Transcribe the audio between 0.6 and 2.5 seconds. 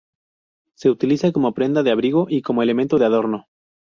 Se utiliza como prenda de abrigo y